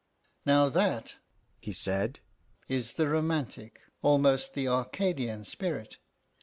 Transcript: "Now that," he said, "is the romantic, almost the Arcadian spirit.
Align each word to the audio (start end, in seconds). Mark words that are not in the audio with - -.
"Now 0.47 0.67
that," 0.69 1.17
he 1.59 1.71
said, 1.71 2.21
"is 2.67 2.93
the 2.93 3.07
romantic, 3.07 3.81
almost 4.01 4.55
the 4.55 4.67
Arcadian 4.67 5.43
spirit. 5.43 5.99